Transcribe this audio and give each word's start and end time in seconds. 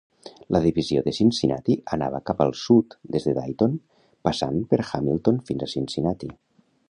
La 0.55 0.59
divisió 0.61 1.01
de 1.07 1.11
Cincinnati 1.17 1.75
anava 1.97 2.21
cap 2.29 2.41
al 2.45 2.55
sud 2.63 2.97
des 3.17 3.29
de 3.29 3.35
Dayton 3.39 3.77
passant 4.29 4.59
per 4.73 4.83
Hamilton 4.93 5.41
fins 5.51 5.67
a 5.67 5.69
Cincinnati. 5.75 6.35